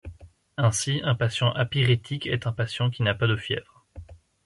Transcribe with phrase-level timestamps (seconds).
[0.57, 3.85] Ainsi un patient apyrétique est un patient qui n'a pas de fièvre.